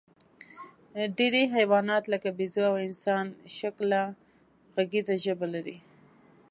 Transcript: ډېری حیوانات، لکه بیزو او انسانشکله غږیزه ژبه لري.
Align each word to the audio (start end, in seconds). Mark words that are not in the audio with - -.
ډېری 1.17 1.43
حیوانات، 1.55 2.03
لکه 2.13 2.29
بیزو 2.37 2.63
او 2.69 2.75
انسانشکله 2.87 4.01
غږیزه 4.75 5.15
ژبه 5.25 5.47
لري. 5.53 5.77